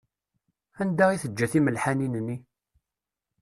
[0.81, 2.37] Anda i teǧǧa timelḥanin-nni?